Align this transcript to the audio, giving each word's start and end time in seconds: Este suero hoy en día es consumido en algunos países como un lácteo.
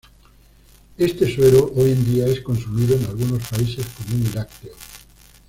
Este 0.97 1.31
suero 1.31 1.71
hoy 1.75 1.91
en 1.91 2.03
día 2.11 2.25
es 2.25 2.39
consumido 2.41 2.95
en 2.95 3.05
algunos 3.05 3.47
países 3.49 3.85
como 3.85 4.15
un 4.15 4.31
lácteo. 4.33 4.73